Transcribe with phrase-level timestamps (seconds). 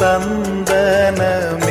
[0.00, 1.67] ചന്ദനമ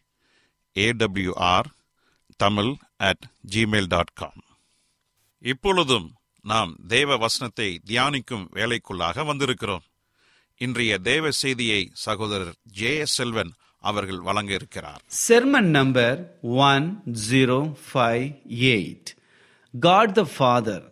[0.75, 1.69] AWR
[2.39, 4.41] Tamil at Gmail dot com
[5.43, 6.07] இப்பொழுதும்
[6.45, 9.85] நாம் தேவ வசனத்தை தியானிக்கும் வேலைக்குள்ளாக வந்திருக்கிறோம்.
[10.61, 13.51] இன்றைய தேவ செய்தியை சகோதரர் ஜே எஸ் செல்வன்
[13.83, 15.01] அவர்கள் வழங்க இருக்கிறார்.
[15.27, 16.19] Sermon number
[16.65, 16.87] one
[17.29, 18.25] zero five
[18.71, 19.09] eight
[19.73, 20.85] God the Father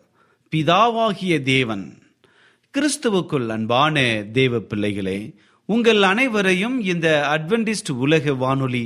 [0.53, 1.85] பிதாவாகிய தேவன்
[2.73, 3.95] கிறிஸ்துவுக்குள் அன்பான
[4.31, 5.19] தேவ பிள்ளைகளே
[5.69, 8.85] உங்கள் அனைவரையும் இந்த அட்வென்டிஸ்ட் உலக வானொலி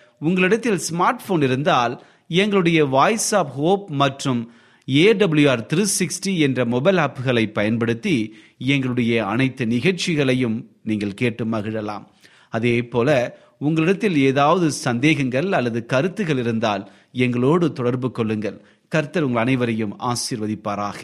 [0.21, 1.93] உங்களிடத்தில் ஸ்மார்ட் போன் இருந்தால்
[2.27, 4.41] எங்களுடைய வாய்ஸ் ஆஃப் ஹோப் மற்றும்
[4.87, 8.15] ஏடபிள்யூஆர் த்ரீ சிக்ஸ்டி என்ற மொபைல் ஆப்புகளை பயன்படுத்தி
[8.57, 12.05] எங்களுடைய அனைத்து நிகழ்ச்சிகளையும் நீங்கள் கேட்டு மகிழலாம்.
[12.49, 13.09] அதே போல
[13.57, 18.61] உங்களிடத்தில் ஏதாவது சந்தேகங்கள் அல்லது கருத்துகள் இருந்தால் எங்களோடு தொடர்பு கொள்ளுங்கள்.
[18.87, 21.01] கர்த்தர் உங்கள் அனைவரையும் ஆசீர்வதிப்பாராக.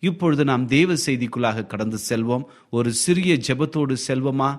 [0.00, 2.44] இப்பொழுது நாம் தேவ செய்திக்குள்ளாக கடந்து செல்வோம்.
[2.70, 4.50] ஒரு சிறிய ஜெபத்தோடு செல்வோமா?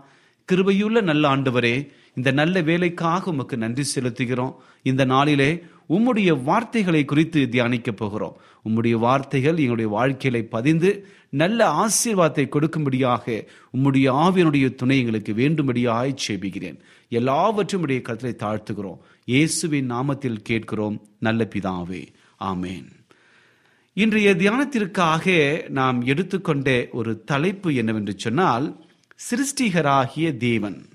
[0.51, 1.75] கிருபையுள்ள நல்ல ஆண்டவரே
[2.15, 4.53] இந்த நல்ல வேலைக்காக உமக்கு நன்றி செலுத்துகிறோம்.
[4.83, 8.37] இந்த நாளிலே உம்முடைய வார்த்தைகளை குறித்து தியானிக்க போகிறோம்.
[8.69, 16.79] உம்முடைய வார்த்தைகள் எங்களுடைய வாழ்க்கையில பதிந்து நல்ல ஆசீர்வாதத்தை கொடுக்கும்படியாக உம்முடைய ஆவியனுடைய துணை எங்களுக்கு வேண்டும்படியாக செபிக்கிறேன்
[17.11, 18.99] எல்லாவற்றும் உடைய கருத்தை தாழ்த்துகிறோம்.
[19.25, 21.01] இயேசுவின் நாமத்தில் கேட்கிறோம்.
[21.19, 22.07] நல்ல பிதாவே
[22.39, 22.87] ஆமேன்.
[23.93, 25.25] இன்றைய தியானத்திற்காக
[25.69, 28.85] நாம் எடுத்துக்கொண்ட ஒரு தலைப்பு என்னவென்று சொன்னால்
[29.29, 30.85] சிருஷ்டிகராகிய தேவன்.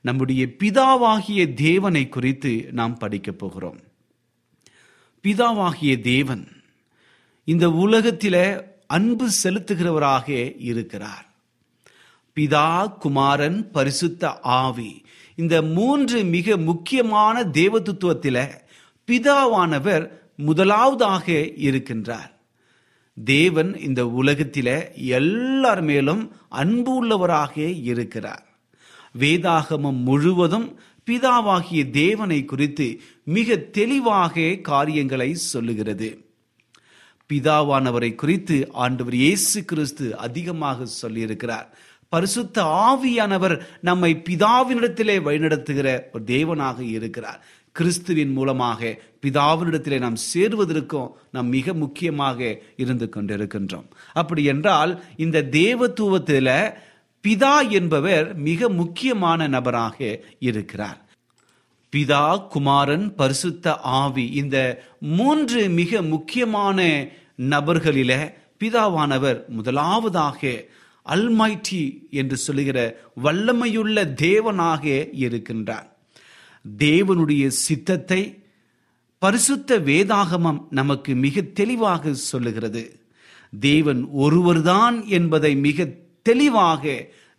[0.00, 3.80] நம்முடைய பிதாவாகிய தேவனை குறித்து நாம் படிக்கப் போகிறோம்.
[5.22, 6.62] பிதாவாகிய தேவன்
[7.44, 11.28] இந்த உலகத்தில் அன்பு செலுத்துகிறவராக இருக்கிறார்.
[12.34, 15.04] பிதா குமாரன் பரிசுத்த ஆவி
[15.36, 18.50] இந்த மூன்று மிக முக்கியமான தேவதத்துவத்தில்
[19.06, 22.30] பிதாவானவர் முதலாவதாக இருக்கின்றார்.
[23.24, 28.49] தேவன் இந்த உலகத்தில் எல்லார் மேலும் அன்பு உள்ளவராக இருக்கிறார்.
[29.18, 30.78] வேதாகமம் முழுவதும்
[31.10, 36.24] பிதாவாகிய தேவனை குறித்து மிக தெளிவாக காரியங்களை சொல்லுகிறது.
[37.32, 41.66] பிதாவானவரை குறித்து ஆண்டவர் இயேசு கிறிஸ்து அதிகமாக சொல்லியிருக்கிறார்.
[42.08, 47.44] பரிசுத்த ஆவியானவர் நம்மை பிதாவினிடத்திலே வழிநடத்துகிற ஒரு தேவனாக இருக்கிறார்.
[47.72, 53.86] கிறிஸ்துவின் மூலமாக பிதாவினிடத்திலே நாம் சேருவதற்கும் நாம் மிக முக்கியமாக இருந்து கொண்டிருக்கின்றோம்.
[54.12, 56.74] அப்படி என்றால் இந்த தேவத்துவத்தில்
[57.28, 61.08] பிதா என்பவர் மிக முக்கியமான நபராக இருக்கிறார்.
[61.96, 67.08] பிதா குமாரன் பரிசுத்த ஆவி இந்த மூன்று மிக முக்கியமான
[67.38, 70.64] நபர்களில பிதாவானவர் முதலாவதாக
[71.06, 75.88] அல்மைட்டி என்று சொல்லுகிற வல்லமையுள்ள தேவனாக இருக்கின்றார்.
[76.78, 78.44] தேவனுடைய சித்தத்தை
[79.18, 83.00] பரிசுத்த வேதாகமம் நமக்கு மிக தெளிவாக சொல்லுகிறது.
[83.60, 85.86] தேவன் ஒருவர்தான் என்பதை மிக
[86.22, 86.84] தெளிவாக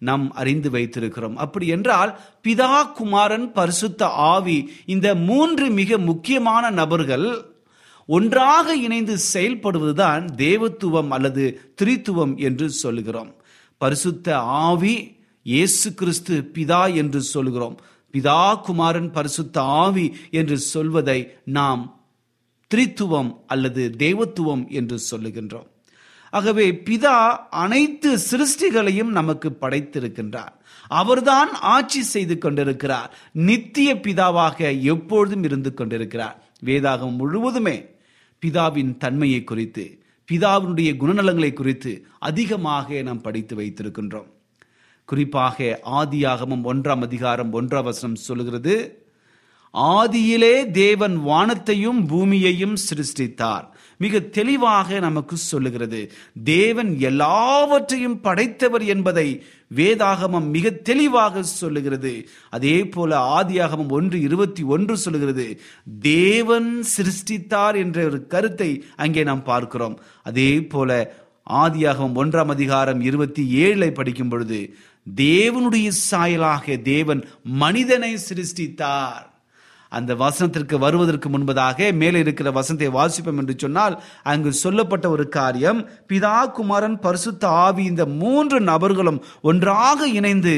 [0.10, 1.36] நாம் அறிந்து வைத்திருக்கிறோம்.
[1.44, 2.12] அப்படி என்றால்
[2.44, 7.28] பிதா குமாரன் பரிசுத்த ஆவி இந்த மூன்று மிக முக்கியமான நபர்கள்
[8.10, 11.44] ஒன்றாக இணைந்து செயல்படுவதுதான் தேவத்துவம் அல்லது
[11.82, 13.32] திரித்துவம் என்று சொல்லுகிறோம்.
[13.82, 14.96] பரிசுத்த ஆவி
[15.46, 17.78] இயேசு கிறிஸ்து பிதா என்று சொல்கிறோம்
[18.14, 21.20] பிதா குமாரன் பரிசுத்த ஆவி என்று சொல்வதை
[21.58, 21.84] நாம்
[22.72, 25.71] திரித்துவம் அல்லது தேவத்துவம் என்று சொல்லுகின்றோம்.
[26.32, 30.54] ஆகவே பிதா அனைத்து சிருஷ்டிகளையும் நமக்கு படைத்திருக்கின்றார்.
[30.88, 33.18] அவர்தான் ஆட்சி செய்து கொண்டிருக்கிறார்.
[33.32, 36.44] நித்திய பிதாவாக எப்பொழுதும் இருந்து கொண்டிருக்கிறார்.
[36.66, 37.86] வேதாகம் முழுவதுமே
[38.46, 40.00] பிதாவின் தன்மையை குறித்து
[40.32, 44.28] பிதாவினுடைய குணநலங்களை குறித்து அதிகமாக நாம் படித்து வைத்திருக்கின்றோம்.
[45.06, 49.06] குறிப்பாக ஆதியாகமம் ஒன்றாம் அதிகாரம் ஒன்றாம் வசனம் சொல்லுகிறது
[49.74, 53.71] ஆதியிலே தேவன் வானத்தையும் பூமியையும் சிருஷ்டித்தார்.
[54.03, 56.01] மிக தெளிவாக நமக்கு சொல்லுகிறது.
[56.43, 59.27] தேவன் எல்லாவற்றையும் படைத்தவர் என்பதை
[59.75, 62.13] வேதாகமம் மிக தெளிவாக சொல்லுகிறது.
[62.50, 65.48] அதே போல ஆதியாகமம் ஒன்று இருபத்தி ஒன்று சொல்லுகிறது.
[66.13, 69.98] தேவன் சிருஷ்டித்தார் என்ற ஒரு கருத்தை அங்கே நாம் பார்க்கிறோம்.
[70.24, 71.01] அதே போல
[71.63, 74.62] ஆதியாகமம் ஒன்றாம் அதிகாரம் இருபத்தி ஏழை படிக்கும் பொழுது
[75.15, 79.25] தேவனுடைய சாயலாக தேவன் மனிதனை சிருஷ்டித்தார்.
[79.98, 83.96] அந்த வசனத்திற்கு வருவதற்கு முன்பதாக மேலே இருக்கிற வசனத்தை வாசிப்போம் என்று சொன்னால்
[84.32, 85.80] அங்கு சொல்லப்பட்ட ஒரு காரியம்
[86.12, 89.20] பிதா குமாரன் பரிசுத்த ஆவி இந்த மூன்று நபர்களும்
[89.50, 90.54] ஒன்றாக இணைந்து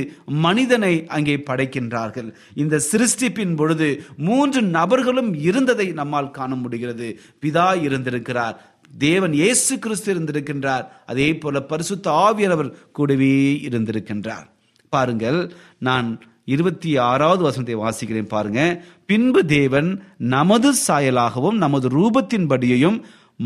[0.45, 2.29] மனிதனை அங்கே படைக்கின்றார்கள்.
[2.63, 3.89] இந்த சிருஷ்டிப்பின் பொழுது
[4.27, 7.09] மூன்று நபர்களும் இருந்ததை நம்மால் காண முடிகிறது.
[7.43, 8.57] பிதா இருந்திருக்கிறார்
[9.05, 13.35] தேவன் இயேசு கிறிஸ்து இருந்திருக்கின்றார் அதே போல பரிசுத்த ஆவியர் கூடவே
[13.69, 14.45] இருந்திருக்கின்றார்.
[14.93, 15.39] பாருங்கள்
[15.87, 16.09] நான்
[16.45, 18.83] இருபத்தி ஆறாவது வசனத்தை வாசிக்கிறேன் பாருங்க.
[19.05, 23.01] பின்பு தேவன் நமது சாயலாகவும் நமது ரூபத்தின்படியையும்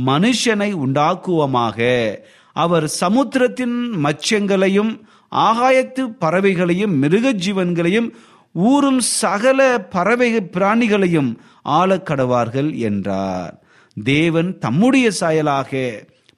[0.05, 2.15] மனுஷனை உண்டாக்குவமாக.
[2.53, 4.99] அவர் சமுத்திரத்தின் மச்சங்களையும்
[5.31, 8.09] ஆகாயத்து பறவைகளையும் மிருக ஜீவன்களையும்
[8.53, 11.35] ஊறும் சகல பறவை பிராணிகளையும்
[11.65, 13.63] ஆளக்கடவார்கள் என்றார்.
[14.03, 15.91] தேவன் தம்முடைய சாயலாக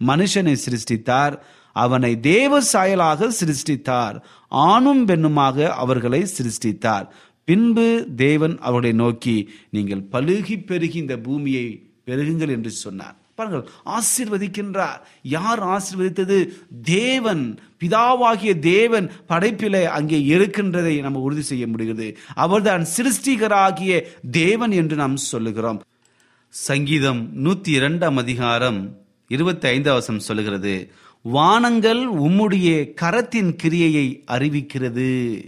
[0.08, 1.36] மனுஷனை சிருஷ்டித்தார்.
[1.74, 4.22] அவனை தேவ சாயலாக சிருஷ்டித்தார்.
[4.48, 7.08] ஆணும் பெண்ணுமாக அவர்களை சிருஷ்டித்தார்.
[7.44, 13.16] பின்பு தேவன் அவர்களை நோக்கி நீங்கள் பழுகி பெருகி இந்த பூமியை பெருகுங்கள் என்று சொன்னார்.
[13.36, 15.00] பாருங்கள் ஆசிர்வதிக்கின்றார்.
[15.22, 16.48] யார் ஆசிர்வதித்தது?
[16.82, 17.60] தேவன்.
[17.80, 22.18] பிதாவாகிய தேவன் படைப்பில அங்கே இருக்கின்றதை நம்ம உறுதி செய்ய முடிகிறது.
[22.34, 25.82] அவர்தான் சிருஷ்டிகராகிய தேவன் என்று நாம் சொல்லுகிறோம்.
[26.50, 28.98] சங்கீதம் நூத்தி இரண்டாம் அதிகாரம்
[29.28, 35.42] இருபத்தி ஐந்தாவசம் சொல்லுகிறது வானங்கள் உம்முடைய கரத்தின் கிரியையை அறிவிக்கிறது.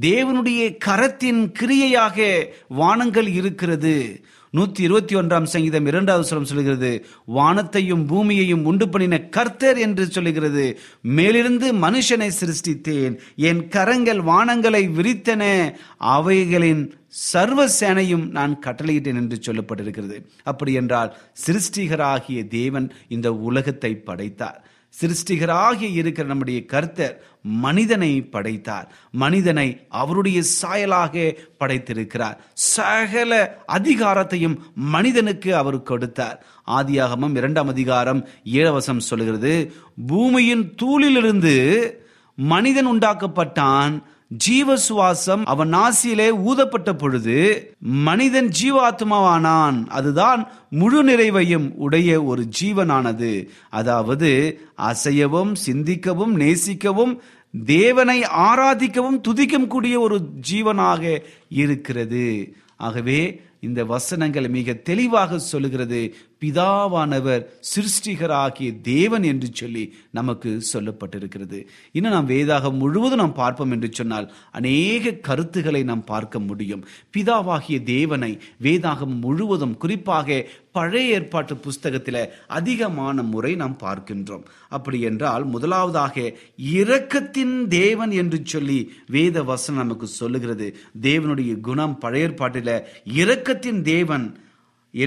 [0.00, 4.20] தேவனுடைய கரத்தின் கிரியையாக வானங்கள் இருக்கிறது.
[4.52, 10.78] நூத்தி இருபத்தி ஒன்றாம் சங்கீதம் இரண்டாவது சொல்லம் சொல்கிறது வானத்தையும் பூமியையும் உண்டு பண்ணின கர்த்தர் என்று சொல்லுகிறது.
[11.02, 13.18] மேலிருந்து மனுஷனை சிருஷ்டித்தேன்.
[13.36, 15.74] என் கரங்கள் வானங்களை விரித்தன.
[15.96, 20.24] அவைகளின் சர்வ சேனையும் நான் கட்டளையிட்டேன் என்று சொல்லப்பட்டிருக்கிறது.
[20.42, 24.67] அப்படி என்றால் சிருஷ்டிகராகிய தேவன் இந்த உலகத்தை படைத்தார்.
[25.00, 28.92] சிருஷ்டிகராகிய இருக்கிற நம்முடைய கர்த்தர் மனிதனை படைத்தார்.
[29.10, 32.36] மனிதனை அவருடைய சாயலாக படைத்திருக்கிறார்.
[32.52, 36.46] சகல அதிகாரத்தையும் மனிதனுக்கு அவர் கொடுத்தார்.
[36.66, 39.72] ஆதியாகமம் இரண்டாம் அதிகாரம் ஏழவசம் சொல்கிறது
[40.06, 41.90] பூமியின் தூளிலிருந்து
[42.34, 47.36] மனிதன் உண்டாக்கப்பட்டான் ஜீவ சுவாசம் அவன் நாசியிலே ஊதப்பட்ட பொழுது
[47.78, 49.86] மனிதன் ஜீவாத்மாவானான்.
[49.86, 53.48] அதுதான் முழு நிறைவையும் உடைய ஒரு ஜீவனானது.
[53.70, 57.18] அதாவது அசையவும் சிந்திக்கவும் நேசிக்கவும்
[57.64, 60.20] தேவனை ஆராதிக்கவும் துதிக்கும் கூடிய ஒரு
[60.50, 62.54] ஜீவனாக இருக்கிறது.
[62.76, 66.14] ஆகவே இந்த வசனங்கள் மிக தெளிவாக சொல்லுகிறது.
[66.42, 67.42] பிதாவானவர்
[67.74, 71.66] சிருஷ்டிகராகிய தேவன் என்று சொல்லி நமக்கு சொல்லப்பட்டிருக்கிறது.
[71.92, 76.84] இன்னும் நாம் வேதாகம் முழுவதும் நாம் பார்ப்போம் என்று சொன்னால் அநேக கருத்துக்களை நாம் பார்க்க முடியும்.
[77.16, 84.44] பிதாவாகிய தேவனை வேதாகம் முழுவதும் குறிப்பாக பழைய ஏற்பாட்டு புஸ்தகத்தில் அதிகமான முறை நாம் பார்க்கின்றோம்.
[84.68, 86.34] அப்படி என்றால் முதலாவதாக
[86.74, 90.76] இரக்கத்தின் தேவன் என்று சொல்லி வேத வசனம் நமக்கு சொல்லுகிறது.
[91.02, 92.76] தேவனுடைய குணம் பழைய ஏற்பாட்டில்
[93.14, 94.46] இரக்கத்தின் தேவன்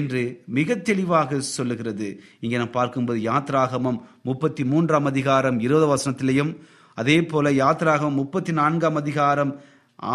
[0.00, 0.22] என்று
[0.58, 2.08] மிக தெளிவாக சொல்லுகிறது.
[2.40, 6.52] இங்கே நாம் பார்க்கும்போது யாத்ராகமம் முப்பத்தி மூன்றாம் அதிகாரம் இருபது வசனத்திலையும்
[6.98, 9.52] அதே போல யாத்ராகமம் முப்பத்தி நான்காம் அதிகாரம்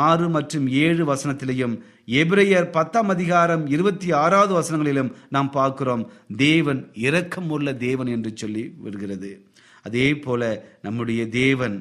[0.06, 1.74] ஆறு மற்றும் ஏழு வசனத்திலையும்
[2.22, 6.04] எபிரேயர் பத்தாம் அதிகாரம் இருபத்தி ஆறாவது வசனங்களிலும் நாம் பார்க்கிறோம்
[6.38, 9.32] தேவன் இரக்கம் உள்ள தேவன் என்று சொல்லி வருகிறது.
[9.84, 10.42] அதே போல
[10.82, 11.78] நம்முடைய தேவன்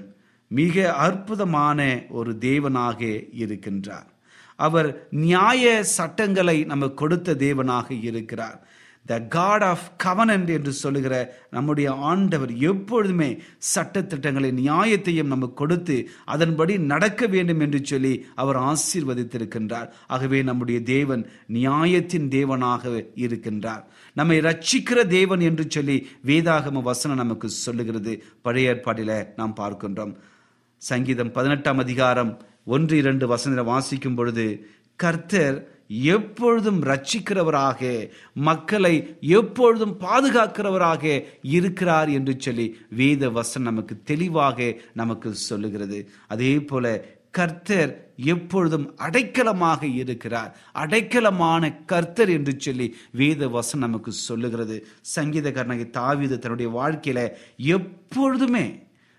[0.51, 3.01] மிக அற்புதமான ஒரு தேவனாக
[3.43, 4.11] இருக்கின்றார்.
[4.57, 8.69] அவர் நியாய சட்டங்களை நமக்கு கொடுத்த தேவனாக இருக்கிறார்.
[9.07, 11.15] த காட் ஆஃப் கவனன்ட் என்று சொல்லுகிற
[11.51, 13.29] நம்முடைய ஆண்டவர் எப்பொழுதுமே
[13.75, 19.89] சட்டத்திட்டங்களை நியாயத்தையும் நமக்கு கொடுத்து அதன்படி நடக்க வேண்டும் என்று சொல்லி அவர் ஆசீர்வதித்திருக்கின்றார்.
[20.07, 23.85] ஆகவே நம்முடைய தேவன் நியாயத்தின் தேவனாக இருக்கின்றார்.
[24.15, 28.23] நம்மை ரட்சிக்கிற தேவன் என்று சொல்லி வேதாகம வசனம் நமக்கு சொல்லுகிறது.
[28.43, 30.15] பழைய ஏற்பாட்டில நாம் பார்க்கின்றோம்.
[30.77, 32.41] சங்கீதம் பதினெட்டாம் அதிகாரம்
[32.75, 34.47] ஒன்று இரண்டு வசனத்தை வாசிக்கும் பொழுது
[34.97, 35.59] கர்த்தர்
[35.89, 37.81] எப்பொழுதும் ரட்சிக்கிறவராக
[38.49, 41.05] மக்களை எப்பொழுதும் பாதுகாக்கிறவராக
[41.57, 45.99] இருக்கிறார் என்று சொல்லி வேத வசனம் நமக்கு தெளிவாக நமக்கு சொல்லுகிறது.
[46.29, 46.95] அதே போல
[47.31, 50.51] கர்த்தர் எப்பொழுதும் அடைக்கலமாக இருக்கிறார்.
[50.75, 54.77] அடைக்கலமான கர்த்தர் என்று சொல்லி வேத வசனம் நமக்கு சொல்லுகிறது.
[55.17, 57.21] சங்கீதக்காரனாகி தாவீது தன்னுடைய வாழ்க்கையில
[57.57, 58.67] எப்பொழுதுமே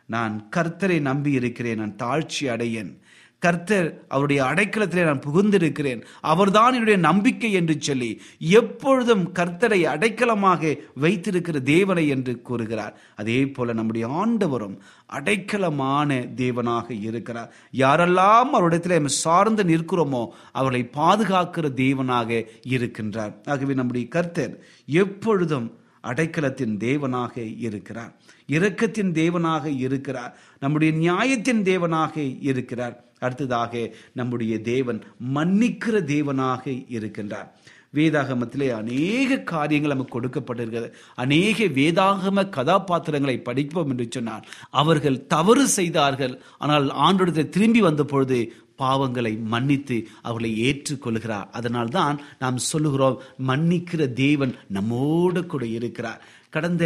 [0.10, 2.92] நான் கர்த்தரை நம்பி இருக்கிறேன் நான் தாழ்ச்சி அடையேன்.
[3.40, 6.04] கர்த்தர் அவருடைய அடைக்கலத்திலே நான் புகுந்திருக்கிறேன்.
[6.22, 13.00] அவர்தான் என்னுடைய நம்பிக்கை என்று சொல்லி எப்பொழுதும் கர்த்தரை அடைக்கலமாக வைத்திருக்கிற தேவனை என்று கூறுகிறார்.
[13.16, 14.78] அதே போல நம்முடைய ஆண்டவரும்
[15.14, 17.54] அடைக்கலமான தேவனாக இருக்கிறார்.
[17.78, 23.34] யாரெல்லாம் அவரிடத்தில் சார்ந்து நிற்கிறோமோ அவர்களை பாதுகாக்கிற தேவனாக இருக்கின்றார்.
[23.46, 28.16] ஆகவே நம்முடைய கர்த்தர் எப்பொழுதும் அடைக்கலத்தின் தேவனாக இருக்கிறார்.
[28.48, 30.38] இரக்கத்தின் தேவனாக இருக்கிறார்.
[30.60, 33.06] நம்முடைய நியாயத்தின் தேவனாக இருக்கிறார்.
[33.20, 35.02] அடுத்ததாக நம்முடைய தேவன்
[35.36, 37.50] மன்னிக்கிற தேவனாக இருக்கின்றார்.
[37.94, 40.92] வேதாகமத்திலே அநேக காரியங்கள் நமக்கு கொடுக்கப்பட்டிருக்கிறது.
[41.16, 46.42] அநேக வேதாகம கதாபாத்திரங்களை படிப்போம் என்று சொன்னார் அவர்கள் தவறு செய்தார்கள்.
[46.58, 48.40] ஆனால் ஆண்டோடத்தில் திரும்பி வந்த பொழுது
[48.78, 51.48] பாவங்களை மன்னித்து அவர்களை ஏற்றுக்கொள்கிறார்.
[51.52, 56.22] அதனால்தான் நாம் சொல்லுகிறோம் மன்னிக்கிற தேவன் நம்மோடு கூட இருக்கிறார்.
[56.58, 56.86] கடந்த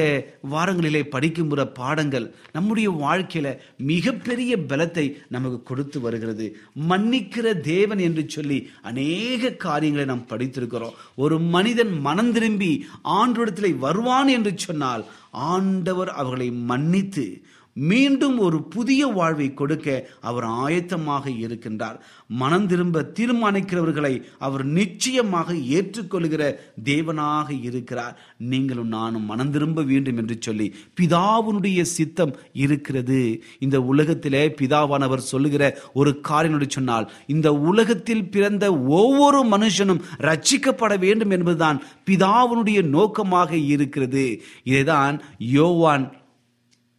[0.51, 3.47] வாரங்களிலே படிக்கும்புற பாடங்கள் நம்முடைய வாழ்க்கையில
[3.91, 6.47] மிகப்பெரிய பலத்தை நமக்கு கொடுத்து வருகிறது.
[6.89, 8.59] மன்னிக்கிற தேவன் என்று சொல்லி
[8.91, 10.97] அநேக காரியங்களை நாம் படித்திருக்கிறோம்.
[11.15, 12.71] ஒரு மனிதன் மனம் திரும்பி
[13.17, 15.05] ஆண்டோடத்தில் வருவான் என்று சொன்னால்
[15.49, 17.25] ஆண்டவர் அவர்களை மன்னித்து
[17.73, 21.99] மீண்டும் ஒரு புதிய வாழ்வை கொடுக்க அவர் ஆயத்தமாக இருக்கின்றார்.
[22.27, 28.19] மனம் திரும்ப தீர்மானிக்கிறவர்களை அவர் நிச்சயமாக ஏற்றுக்கொள்கிற தேவனாக இருக்கிறார்.
[28.37, 33.43] நீங்களும் நானும் மனம் திரும்ப வேண்டும் என்று சொல்லி பிதாவுனுடைய சித்தம் இருக்கிறது.
[33.59, 41.83] இந்த உலகத்திலே பிதாவானவர் சொல்லுகிற ஒரு காரியம் சொன்னால் இந்த உலகத்தில் பிறந்த ஒவ்வொரு மனுஷனும் ரட்சிக்கப்பட வேண்டும் என்பதுதான்
[42.05, 44.41] பிதாவுனுடைய நோக்கமாக இருக்கிறது.
[44.65, 46.19] இதைதான் யோவான்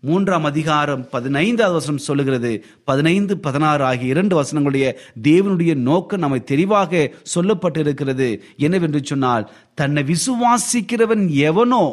[0.04, 2.50] மூன்றாம் அதிகாரம் பதினைந்தாவது வசனம் சொல்லுகிறது.
[2.84, 4.86] பதினைந்து பதினாறு ஆகிய இரண்டு வசனங்களுடைய
[5.22, 7.02] தேவனுடைய நோக்கம் நம்மை தெளிவாக
[7.34, 8.28] சொல்லப்பட்டிருக்கிறது.
[8.56, 11.84] என்னவென்று சொன்னால் தன்னை விசுவாசிக்கிறவன் எவனோ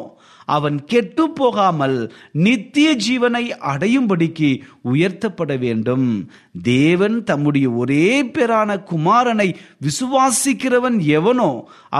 [0.48, 1.96] அவன் கெட்டு போகாமல்
[2.46, 4.50] நித்திய ஜீவனை அடையும்படிக்கு
[4.92, 6.08] உயர்த்தப்பட வேண்டும்.
[6.62, 9.48] தேவன் தம்முடைய ஒரே பேரான குமாரனை
[9.86, 11.50] விசுவாசிக்கிறவன் எவனோ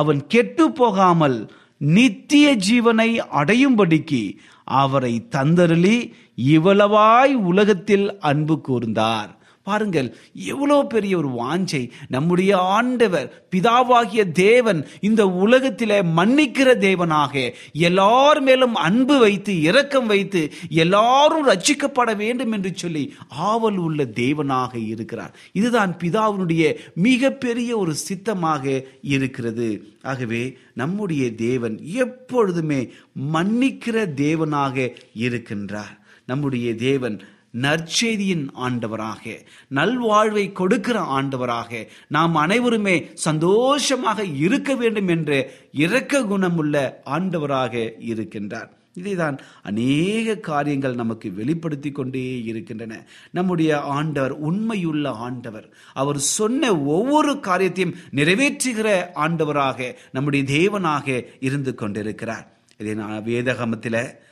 [0.00, 1.38] அவன் கெட்டு போகாமல்
[1.80, 9.30] நித்திய ஜீவனை அடையும்படிக்கு அவரை தந்தருளி இவ்வளவாய் உலகத்தில் அன்பு கூர்ந்தார்.
[9.62, 11.90] பாருங்கள் எவ்வளோ பெரிய ஒரு வாஞ்சை.
[12.08, 21.48] நம்முடைய ஆண்டவர் பிதாவாகிய தேவன் இந்த உலகத்தில் மன்னிக்கிற தேவனாக எல்லார் மேலும் அன்பு வைத்து இரக்கம் வைத்து எல்லாரும்
[21.48, 25.38] ரட்சிக்கப்பட வேண்டும் என்று சொல்லி ஆவல் உள்ள தேவனாக இருக்கிறார்.
[25.52, 29.84] இதுதான் பிதாவினுடைய மிகப்பெரிய ஒரு சித்தமாக இருக்கிறது.
[30.02, 32.92] ஆகவே நம்முடைய தேவன் எப்பொழுதுமே
[33.32, 35.98] மன்னிக்கிற தேவனாக இருக்கின்றார்.
[36.26, 37.20] நம்முடைய தேவன்
[37.52, 39.38] நற்செய்தியின் ஆண்டவராக
[39.74, 48.70] நல்வாழ்வை கொடுக்கிற ஆண்டவராக நாம் அனைவருமே சந்தோஷமாக இருக்க வேண்டும் என்று இரக்க குணமுள்ள ஆண்டவராக இருக்கின்றார்.
[49.02, 53.06] இதைதான் அநேக காரியங்கள் நமக்கு வெளிப்படுத்தி கொண்டே இருக்கின்றன.
[53.30, 55.68] நம்முடைய ஆண்டவர் உண்மையுள்ள ஆண்டவர்.
[55.94, 62.58] அவர் சொன்ன ஒவ்வொரு காரியத்தையும் நிறைவேற்றுகிற ஆண்டவராக நம்முடைய தேவனாக இருந்து கொண்டிருக்கிறார்.
[62.78, 64.28] இதை நான் வேதகமத்தில்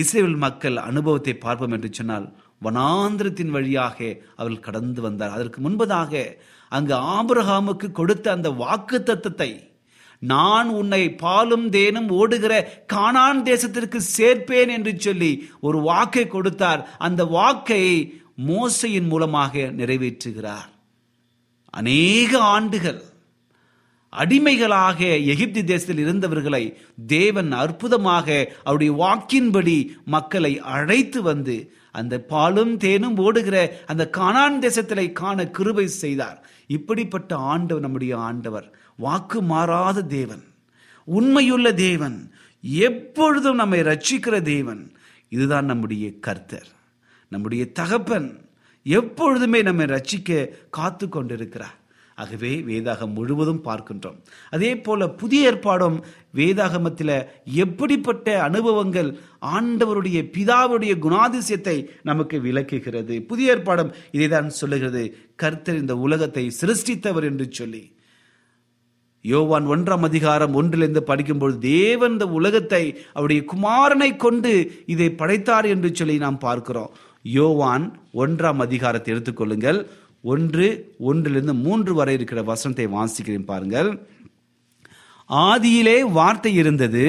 [0.00, 2.26] இஸ்ரேல் மக்கள் அனுபவத்தை பார்ப்போம் என்று சொன்னால்
[2.64, 3.98] வனாந்திரத்தின் வழியாக
[4.38, 5.34] அவர்கள் கடந்து வந்தார்.
[5.36, 6.12] அதற்கு முன்பதாக
[6.72, 9.50] அங்கு ஆபிரஹாமுக்கு கொடுத்த அந்த வாக்கு தத்துவத்தை
[10.22, 12.52] நான் உன்னை பாலும் தேனும் ஓடுகிற
[12.92, 15.32] கானான் தேசத்திற்கு சேர்ப்பேன் என்று சொல்லி
[15.66, 16.80] ஒரு வாக்கை கொடுத்தார்.
[17.06, 17.82] அந்த வாக்கை
[18.48, 20.70] மோசையின் மூலமாக நிறைவேற்றுகிறார்.
[21.74, 23.00] அநேக ஆண்டுகள்
[24.08, 33.82] அடிமைகளாக எகிப்து தேசத்தில் இருந்தவர்களை தேவன் அற்புதமாக அவருடைய வாக்கின்படி மக்களை அழைத்து வந்து அந்த பாலும் தேனும் ஓடுகிற
[33.86, 36.46] அந்த கானான் தேசத்திலே காண கிருபை செய்தார்.
[36.66, 40.44] இப்படிப்பட்ட ஆண்டவர் நம்முடைய ஆண்டவர் வாக்கு மாறாத தேவன்
[41.04, 44.92] உண்மையுள்ள தேவன் எப்பொழுதும் நம்மை ரட்சிக்கிற தேவன்.
[45.28, 46.68] இதுதான் நம்முடைய கர்த்தர்
[47.28, 48.28] நம்முடைய தகப்பன்
[48.82, 51.76] எப்பொழுதுமே நம்மை ரட்சிக்க காத்து கொண்டிருக்கிறார்
[52.18, 54.18] ஆகவே வேதாகம் முழுவதும் பார்க்கின்றோம்.
[54.54, 55.98] அதே போல புதிய ஏற்பாடும்
[56.38, 57.16] வேதாகமத்தில்
[57.64, 59.10] எப்படிப்பட்ட அனுபவங்கள்
[59.56, 63.16] ஆண்டவருடைய பிதாவுடைய குணாதிசயத்தை நமக்கு விளக்குகிறது.
[63.30, 65.02] புதிய ஏற்பாடம் இதை தான் சொல்லுகிறது.
[65.36, 67.82] கர்த்தர் இந்த உலகத்தை சிருஷ்டித்தவர் என்று சொல்லி.
[69.24, 74.52] யோவான் ஒன்றாம் அதிகாரம் ஒன்றிலிருந்து படிக்கும்பொழுது தேவன் இந்த உலகத்தை அவருடைய குமாரனை கொண்டு
[74.86, 76.92] இதை படைத்தார் என்று சொல்லி நாம் பார்க்கிறோம்.
[77.36, 77.86] யோவான்
[78.24, 79.78] ஒன்றாம் அதிகாரத்தை எடுத்துக்கொள்ளுங்கள்
[80.32, 80.68] ஒன்று
[81.08, 83.90] ஒன்றிலிருந்து மூன்று வரை இருக்கிற வசனத்தை வாசிக்கிறேன் பாருங்கள்.
[85.30, 87.04] ஆதியிலே வார்த்தை இருந்தது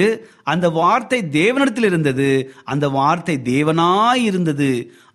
[0.52, 2.30] அந்த வார்த்தை தேவனிடத்தில் இருந்தது
[2.64, 4.70] அந்த வார்த்தை தேவனாய் இருந்தது.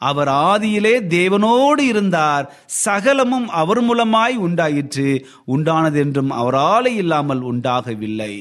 [0.10, 2.46] அவர் ஆதியிலே தேவனோடு இருந்தார்
[2.86, 5.10] சகலமும் அவர் மூலமாய் உண்டாயிற்று.
[5.56, 8.36] உண்டானது என்றும் அவராலே இல்லாமல் உண்டாகவில்லை.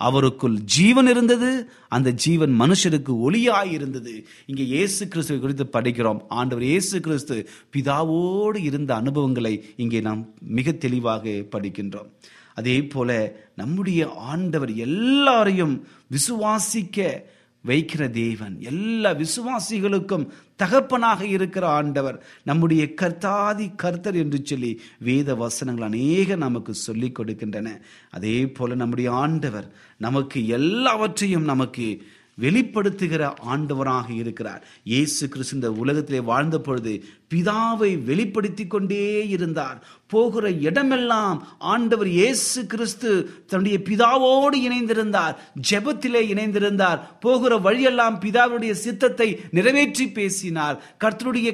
[0.00, 1.50] அவருக்குள் ஜீவன் இருந்தது
[1.88, 4.14] அந்த ஜீவன் மனுஷருக்கு ஒளியாய் இருந்தது.
[4.46, 6.20] இங்கே இயேசு கிறிஸ்துவை குறித்து படிக்கிறோம்.
[6.28, 7.36] ஆண்டவர் இயேசு கிறிஸ்து
[7.76, 12.10] பிதாவோடு இருந்த அனுபவங்களை இங்கே நாம் மிக தெளிவாக படிக்கின்றோம்.
[12.54, 13.10] அதே போல
[13.54, 14.00] நம்முடைய
[14.32, 17.22] ஆண்டவர் எல்லாரையும் விசுவாசிக்க
[17.64, 20.24] வைக்கிற தேவன் எல்லா விசுவாசிகளுக்கும்
[20.56, 27.80] தகப்பனாக இருக்கிற ஆண்டவர் நம்முடைய கர்த்தாதி கர்த்தர் என்று சொல்லி வேத வசனங்கள் அநேக நமக்கு சொல்லிக் கொடுக்கின்றன.
[28.10, 32.02] அதே போல நம்முடைய ஆண்டவர் நமக்கு எல்லாவற்றையும் நமக்கு
[32.42, 34.62] வெளிப்படுத்துகிற ஆண்டவராக இருக்கிறார்.
[34.92, 36.94] இயேசு கிறிஸ்து இந்த உலகத்திலே வாழ்ந்த பொழுது
[37.32, 39.78] பிதாவை வெளிப்படுத்தி கொண்டே இருந்தார்.
[40.12, 43.10] போகிற இடமெல்லாம் ஆண்டவர் இயேசு கிறிஸ்து
[43.50, 45.36] தன்னுடைய பிதாவோடு இணைந்திருந்தார்.
[45.70, 46.98] ஜெபத்திலே இணைந்திருந்தார்.
[47.26, 50.76] போகிற வழியெல்லாம் பிதாவுடைய சித்தத்தை நிறைவேற்றி பேசினார்.
[51.04, 51.50] கர்த்தருடைய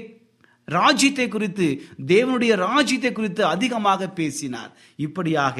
[0.69, 1.67] ராஜ்யத்தை குறித்து
[2.11, 4.73] தேவனுடைய ராஜ்யத்தை குறித்து அதிகமாக பேசினார்.
[5.07, 5.57] இப்படியாக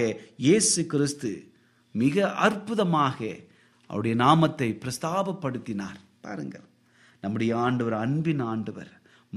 [0.47, 1.31] இயேசு கிறிஸ்து
[1.95, 3.19] மிக அற்புதமாக
[3.91, 6.01] அவருடைய நாமத்தை பிரஸ்தாபப்படுத்தினார்.
[6.21, 6.67] பாருங்கள்.
[7.21, 8.91] நம்முடைய ஆண்டவர் அன்பின் ஆண்டவர்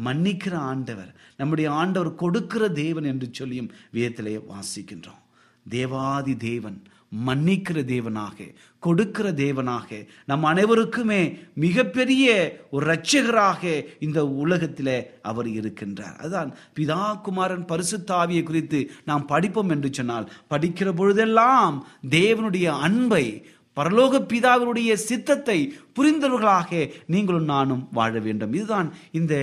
[0.05, 5.21] மன்னிக்கிற ஆண்டவர் நம்முடைய ஆண்டவர் கொடுக்கிற தேவன் என்று சொல்லியும் வேதத்திலே வாசிக்கின்றோம்.
[5.69, 6.79] தேவாதி தேவன்
[7.27, 8.37] மன்னிக்கிற தேவனாக
[8.79, 9.89] கொடுக்கிற தேவனாக
[10.25, 11.19] நம் அனைவருக்குமே
[11.55, 12.25] மிகப்பெரிய
[12.71, 13.63] ஒரு இரட்சகராக
[13.99, 16.17] இந்த உலகத்தில் அவர் இருக்கின்றார்.
[16.17, 21.75] அதுதான் பிதா குமாரன் பரிசுத்தாவியை குறித்து நாம் படிப்போம் என்று சொன்னால் படிக்கிற பொழுதெல்லாம்
[22.09, 23.25] தேவனுடைய அன்பை
[23.77, 28.53] பரலோக பிதாவினுடைய சித்தத்தை புரிந்தவர்களாக நீங்களும் நானும் வாழ வேண்டும்.
[28.53, 29.36] இதுதான் இந்த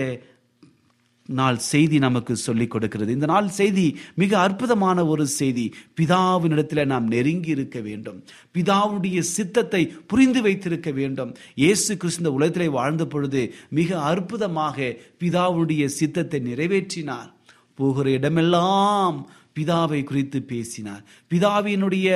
[1.26, 3.12] நாள் செய்தி நமக்கு சொல்லிக் கொடுக்கிறது.
[3.12, 5.74] இந்த நாள் செய்தி மிக அற்புதமான ஒரு செய்தி.
[6.00, 8.24] பிதாவினிடத்தில் நாம் நெருங்கி இருக்க வேண்டும்.
[8.54, 11.34] பிதாவுடைய சித்தத்தை புரிந்து வைத்திருக்க வேண்டும்.
[11.54, 17.30] இயேசு கிறிஸ்து உலகத்திலே வாழ்ந்த பொழுது மிக அற்புதமாக பிதாவுடைய சித்தத்தை நிறைவேற்றினார்.
[17.74, 21.04] போகிற இடமெல்லாம் பிதாவை குறித்து பேசினார்.
[21.30, 22.08] பிதாவினுடைய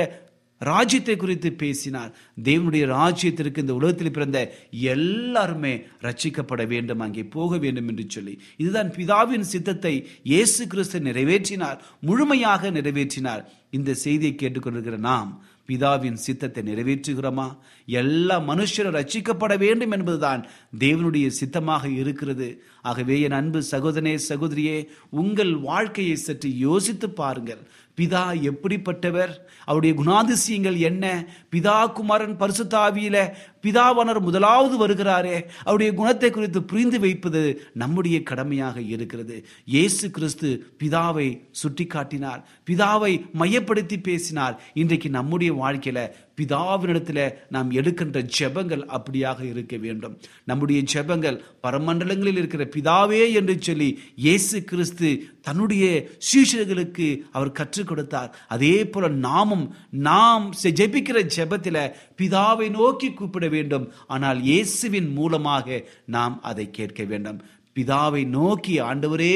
[0.61, 2.11] ராஜ்யத்தை குறித்து பேசினார்.
[2.43, 4.39] தேவனுடைய ராஜ்யத்திற்கு இந்த உலகத்தில் பிறந்த
[4.71, 8.39] எல்லாருமே ரட்சிக்கப்பட வேண்டும் அங்கே போக வேண்டும் என்று சொல்லி.
[8.57, 13.43] இதுதான் பிதாவின் சித்தத்தை இயேசு கிறிஸ்து நிறைவேற்றினார் முழுமையாக நிறைவேற்றினார்.
[13.71, 17.45] இந்த செய்தியை கேட்டுக்கொண்டிருக்கிற நாம் பிதாவின் சித்தத்தை நிறைவேற்றுகிறோமா?
[17.85, 20.47] எல்லா மனுஷரும் ரட்சிக்கப்பட வேண்டும் என்பதுதான்
[20.79, 22.61] தேவனுடைய சித்தமாக இருக்கிறது.
[22.81, 27.63] ஆகவே என் அன்பு சகோதரனே சகோதரியே உங்கள் வாழ்க்கையை சற்று யோசித்து பாருங்கள்.
[27.97, 29.33] பிதா எப்படிப்பட்டவர்?
[29.65, 31.25] அவருடைய குணாதிசயங்கள் என்ன?
[31.51, 33.17] பிதா குமாரன் பரிசுத்தாவியில
[33.65, 37.41] பிதாவானர் முதலாவது வருகிறாரே அவருடைய குணத்தை குறித்து புரிந்து வைப்பது
[37.73, 39.37] நம்முடைய கடமையாக இருக்கிறது.
[39.75, 40.49] இயேசு கிறிஸ்து
[40.83, 41.27] பிதாவை
[41.61, 44.55] சுட்டி காட்டினார் பிதாவை மையப்படுத்தி பேசினார்.
[44.73, 45.99] இன்றைக்கு நம்முடைய வாழ்க்கையில
[46.39, 50.15] பிதாவினிடத்துல நாம் எடுக்கின்ற ஜெபங்கள் அப்படியாக இருக்க வேண்டும்.
[50.43, 55.09] நம்முடைய ஜெபங்கள் பரமண்டலங்களில் இருக்கிற பிதாவே என்று சொல்லி இயேசு கிறிஸ்து
[55.41, 55.85] தன்னுடைய
[56.27, 58.31] சீஷர்களுக்கு அவர் கற்றுக் கொடுத்தார்.
[58.47, 59.65] அதே போல நாமும்
[60.09, 61.77] நாம் ஜெபிக்கிற ஜெபத்தில
[62.21, 63.87] பிதாவை நோக்கி கூப்பிட வேண்டும்.
[64.15, 65.81] ஆனால் இயேசுவின் மூலமாக
[66.17, 67.41] நாம் அதை கேட்க வேண்டும்.
[67.77, 69.35] பிதாவை நோக்கி ஆண்டவரே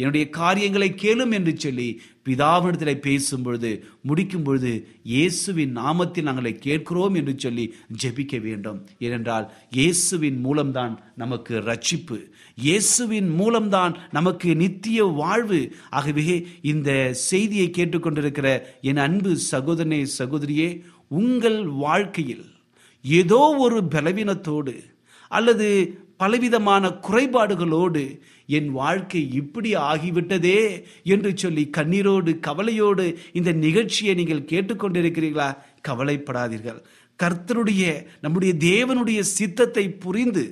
[0.00, 1.86] என்னுடைய காரியங்களை கேளும் என்று சொல்லி
[2.26, 3.70] பிதாவிடத்தில் பேசும் பொழுது
[4.08, 4.72] முடிக்கும் பொழுது
[5.12, 7.64] இயேசுவின் நாமத்தில் நாங்களை கேட்கிறோம் என்று சொல்லி
[8.02, 8.78] ஜெபிக்க வேண்டும்.
[9.06, 12.18] ஏனென்றால் இயேசுவின் மூலம்தான் நமக்கு ரட்சிப்பு
[12.66, 15.60] இயேசுவின் மூலம்தான் நமக்கு நித்திய வாழ்வு.
[15.98, 16.26] ஆகவே
[16.72, 16.90] இந்த
[17.28, 18.50] செய்தியை கேட்டுக்கொண்டிருக்கிற
[18.90, 20.68] என் அன்பு சகோதரனே சகோதரியே
[21.20, 22.46] உங்கள் வாழ்க்கையில்
[23.08, 24.74] ஏதோ ஒரு பலவீனத்தோடு
[25.28, 25.68] அல்லது
[26.16, 28.02] பலவிதமான குறைபாடுகளோடு
[28.46, 30.60] என் வாழ்க்கை இப்படி ஆகிவிட்டதே
[31.02, 35.48] என்று சொல்லி கண்ணீரோடு கவலையோடு இந்த நிகழ்ச்சியை நீங்கள் கேட்டுக்கொண்டிருக்கிறீர்களா?
[35.88, 36.80] கவலைப்படாதீர்கள்.
[37.18, 37.84] கர்த்தருடைய
[38.20, 40.44] நம்முடைய தேவனுடைய சித்தத்தை புரிந்து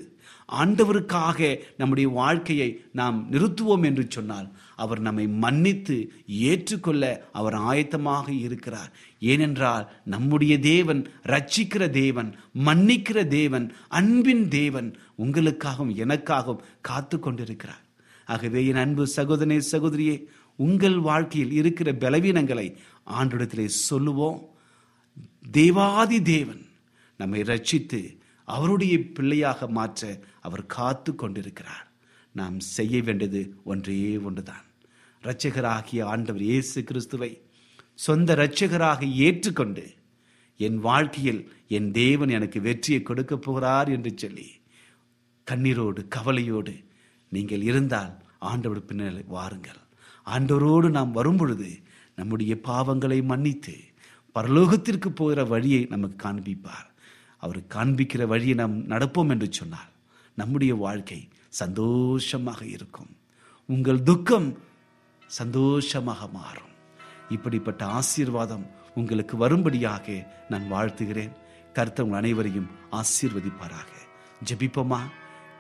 [0.48, 8.92] ஆண்டவருக்காக நம்முடைய வாழ்க்கையை நாம் நிறுத்துவோம் என்று சொன்னால் அவர் நம்மை மன்னித்து ஏற்றுக்கொள்ள அவர் ஆயத்தமாக இருக்கிறார்.
[9.20, 12.34] ஏனென்றால் நம்முடைய தேவன் ரட்சிக்கிற தேவன்
[12.64, 17.82] மன்னிக்கிற தேவன் அன்பின் தேவன் உங்களுக்காகவும் எனக்காகவும் காத்து கொண்டிருக்கிறார்.
[18.26, 20.24] ஆகவே என் அன்பு சகோதரனே சகோதரியே
[20.56, 22.76] உங்கள் வாழ்க்கையில் இருக்கிற பலவீனங்களை
[23.20, 24.48] ஆண்டிடத்திலே சொல்லுவோம்.
[25.50, 26.66] தேவாதி தேவன்
[27.16, 31.92] நம்மை ரட்சித்து அவருடைய பிள்ளையாக மாற்ற அவர் காத்து கொண்டிருக்கிறார்.
[32.38, 33.96] நாம் செய்ய வேண்டியது ஒன்றே
[34.28, 34.64] ஒன்றுதான்.
[35.22, 37.30] இரட்சகராகிய ஆண்டவர் இயேசு கிறிஸ்துவை
[38.06, 39.84] சொந்த இரட்சகராக ஏற்றுக்கொண்டு
[40.60, 41.40] என் வாழ்க்கையில்
[41.76, 44.48] என் தேவன் எனக்கு வெற்றியை கொடுக்கப் போகிறார் என்று சொல்லி
[45.46, 46.74] கண்ணீரோடு கவலையோடு
[47.32, 48.12] நீங்கள் இருந்தால்
[48.50, 49.80] ஆண்டவர் பின்னால் வாருங்கள்.
[50.26, 51.70] ஆண்டவரோடு நாம் வரும்பொழுது
[52.16, 53.76] நம்முடைய பாவங்களை மன்னித்து
[54.34, 56.88] பரலோகத்திற்கு போகிற வழியை நமக்கு காண்பிப்பார்.
[57.42, 59.90] அவர் காண்பிக்கிற வழியை நாம் நடப்போம் என்று சொன்னால்
[60.38, 61.20] நம்முடைய வாழ்க்கை
[61.60, 63.10] சந்தோஷமாக இருக்கும்.
[63.68, 64.48] உங்கள் துக்கம்
[65.26, 66.72] சந்தோஷமாக மாறும்.
[67.28, 70.06] இப்படிப்பட்ட ஆசீர்வாதம் உங்களுக்கு வரும்படியாக
[70.48, 71.34] நான் வாழ்த்துகிறேன்.
[71.72, 73.90] கர்த்தர் உங்கள் அனைவரையும் ஆசீர்வதிப்பாராக.
[74.48, 75.00] ஜபிப்போமா?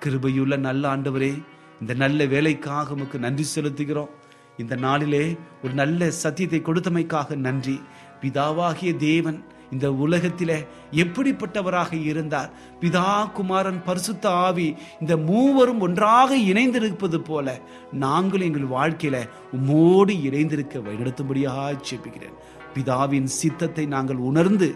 [0.00, 1.32] கிருபையுள்ள நல்ல ஆண்டவரே
[1.80, 4.12] இந்த நல்ல வேலைக்காக உமக்கு நன்றி செலுத்துகிறோம்.
[4.58, 5.24] இந்த நாளிலே
[5.62, 7.76] ஒரு நல்ல சத்தியத்தை கொடுத்தமைக்காக நன்றி.
[8.20, 9.38] பிதாவாகிய தேவன்
[9.70, 12.50] இந்த உலகத்திலே எப்படிப்பட்டவராக இருந்தார்?
[12.80, 17.60] பிதா குமாரன் பரிசுத்த ஆவி இந்த மூவரும் ஒன்றாக இணைந்திருப்பது போல
[17.92, 22.36] நாங்கள் எங்கள் வாழ்க்கையில உம்மோடு இணைந்திருக்க வழிநடத்தும்படியாக ஜெபிக்கிறேன்.
[22.74, 24.74] பிதாவின் சித்தத்தை நாங்கள் உணர்ந்து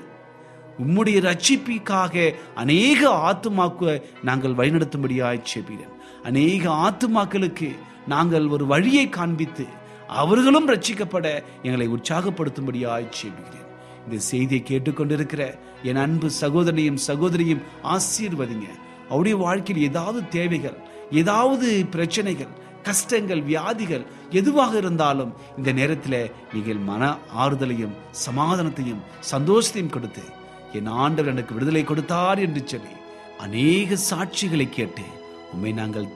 [0.78, 7.70] உம்முடைய ரட்சிப்பிற்காக அநேக ஆத்துமாக்க நாங்கள் வழிநடத்தும்படியாக செபிகிறேன் அநேக ஆத்துமாக்களுக்கு
[8.06, 9.66] நாங்கள் ஒரு வழியை காண்பித்து
[10.06, 13.67] அவர்களும் ரட்சிக்கப்பட எங்களை உற்சாகப்படுத்தும்படியாக செபிக்கிறேன்
[14.08, 15.42] இந்த செய்தியை கேட்டுக்கொண்டிருக்கிற
[15.82, 18.68] என் அன்பு சகோதரனையும் சகோதரியும் ஆசீர்வதிங்க.
[19.10, 20.78] அவருடைய வாழ்க்கையில் ஏதாவது தேவைகள்
[21.10, 27.94] ஏதாவது பிரச்சனைகள் கஷ்டங்கள் வியாதிகள் எதுவாக இருந்தாலும் இந்த நேரத்தில் நீங்கள் மன ஆறுதலையும்
[28.26, 30.24] சமாதானத்தையும் சந்தோஷத்தையும் கொடுத்து
[30.72, 32.94] என் ஆண்டவர் எனக்கு விடுதலை கொடுத்தார் என்று சொல்லி
[33.38, 35.04] அநேக சாட்சிகளை கேட்டு
[35.52, 36.08] உண்மை நாங்கள்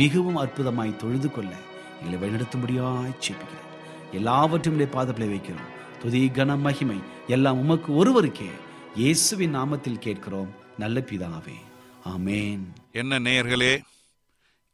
[0.00, 1.52] மிகவும் அற்புதமாய் தொழுது கொள்ள
[2.00, 3.68] எங்களை வழிநடத்தும்படியாய் சேப்பிக்கிறேன்
[4.12, 4.90] எல்லாவற்றையும் உடைய
[5.30, 5.70] வைக்கிறோம்.
[6.02, 8.50] துதி கன மகிமை எல்லாம் உமக்கு ஒருவருக்கே.
[8.94, 10.54] இயேசுவின் நாமத்தில் கேட்கிறோம்.
[10.78, 11.56] நல்ல பிதாவே.
[12.04, 12.62] ஆமேன்.
[12.92, 13.80] என்ன நேயர்களே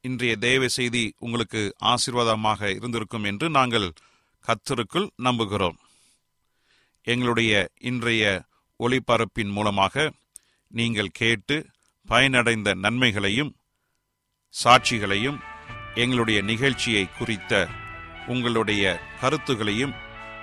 [0.00, 3.92] இன்றைய தேவ செய்தி உங்களுக்கு ஆசீர்வாதமாக இருந்திருக்கும் என்று நாங்கள்
[4.46, 5.76] கத்தருக்குள் நம்புகிறோம்.
[7.02, 8.42] எங்களுடைய இன்றைய
[8.78, 10.12] ஒளிபரப்பின் மூலமாக
[10.68, 11.66] நீங்கள் கேட்டு
[12.08, 13.56] பயனடைந்த நன்மைகளையும்
[14.64, 15.38] சாட்சிகளையும்
[15.94, 17.68] எங்களுடைய நிகழ்ச்சியை குறித்த
[18.26, 20.04] உங்களுடைய கருத்துகளையும்